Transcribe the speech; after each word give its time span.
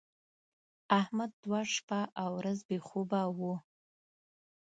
احمد 0.99 1.31
دوه 1.43 1.61
شپه 1.73 2.01
او 2.21 2.29
ورځ 2.39 2.59
بې 2.67 2.77
خوبه 2.87 3.21
و. 3.37 3.39